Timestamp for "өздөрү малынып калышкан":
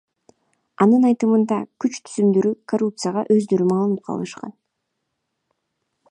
3.35-4.55